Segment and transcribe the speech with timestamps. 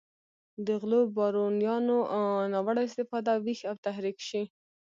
[0.65, 1.97] د غلو بارونیانو
[2.53, 4.43] ناوړه استفاده ویښ او تحریک شي.